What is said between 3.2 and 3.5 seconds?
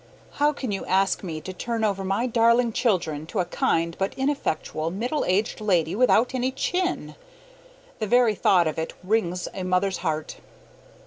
to a